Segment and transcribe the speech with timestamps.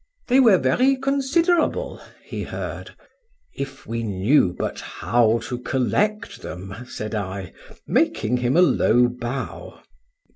[0.29, 7.53] They were very considerable, he heard.—If we knew but how to collect them, said I,
[7.85, 9.83] making him a low bow.